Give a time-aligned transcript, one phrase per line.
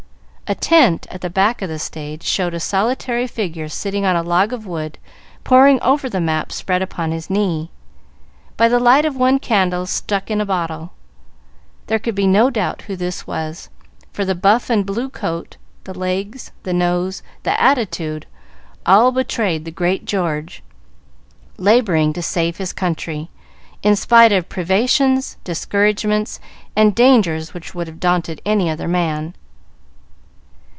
[0.47, 4.21] A tent at the back of the stage showed a solitary figure sitting on a
[4.21, 4.97] log of wood,
[5.45, 7.71] poring over the map spread upon his knee,
[8.57, 10.91] by the light of one candle stuck in a bottle.
[11.87, 13.69] There could be no doubt who this was,
[14.11, 18.25] for the buff and blue coat, the legs, the nose, the attitude,
[18.85, 20.61] all betrayed the great George
[21.55, 23.29] laboring to save his country,
[23.83, 26.41] in spite of privations, discouragements,
[26.75, 29.33] and dangers which would have daunted any other man.